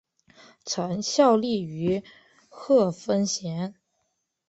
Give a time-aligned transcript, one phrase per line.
[0.65, 2.01] 曾效力于
[2.49, 3.75] 贺芬咸。